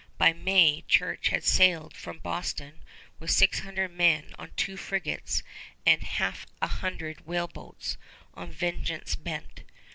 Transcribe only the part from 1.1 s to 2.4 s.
had sailed from